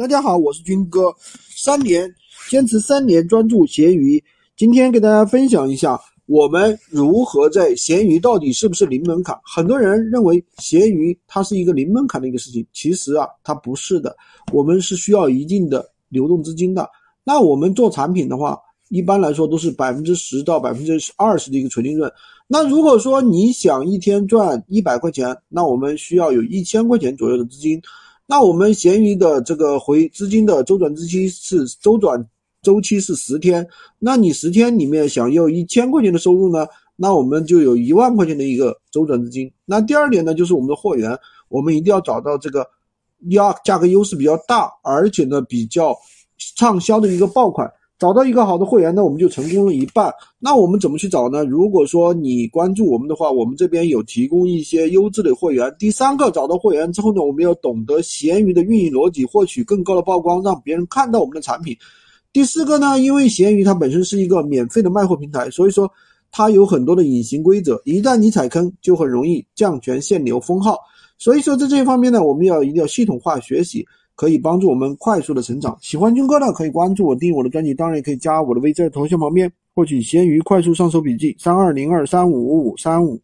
[0.00, 1.14] 大家好，我是军哥，
[1.54, 2.10] 三年
[2.48, 4.24] 坚持三年专注闲鱼，
[4.56, 9.38] 今天给大家分享一下我们如何在闲鱼到底是不是零门槛？
[9.44, 14.16] 很多人认为闲鱼它是一个零门槛的一个事情，其实啊它不是的，
[14.54, 16.88] 我们是需要一定的流动资金的。
[17.22, 18.58] 那我们做产品的话，
[18.88, 22.10] 一般来说都是百分之十到百分之二十的一个纯利润。
[22.48, 27.78] 那如果说你想一天赚一百块钱，那我们需要有一千块钱左右的资金。
[28.30, 32.24] 那我们闲鱼的这个回资金的周转周期是周转
[32.62, 33.66] 周期是十天，
[33.98, 36.64] 那你十天里面想要一千块钱的收入呢？
[36.94, 39.50] 那我们就有一万块钱的一个周转资金。
[39.64, 41.10] 那第二点呢，就是我们的货源，
[41.48, 42.64] 我们一定要找到这个
[43.30, 45.92] 要价格优势比较大，而且呢比较
[46.56, 47.68] 畅销的一个爆款。
[48.00, 50.10] 找到一个好的会员呢，我们就成功了一半。
[50.38, 51.44] 那我们怎么去找呢？
[51.44, 55.70] 如果说你关注我们的话，我们这边有提供一些优质的会员。
[55.78, 61.76] 第三个，找到会员之后呢，我们要懂得闲鱼的运营逻辑，获取更高的曝光，让别人看到我们的产品。
[62.32, 65.86] 第四个呢，因为闲鱼它本身是一个免费的卖货平台，所以说
[66.32, 70.78] 它有很多的隐形规则，一旦你踩坑，就很容易降权限流封号。
[71.18, 73.86] 所以说在这一方面呢，我们要一定要系统化学习。
[74.20, 75.74] 可以帮助我们快速的成长。
[75.80, 83.18] 喜欢军哥的可以关注我，订我的专辑，当然也可以加我的微在头像旁边获取闲鱼快速上手笔记：三二零二三五五五三五。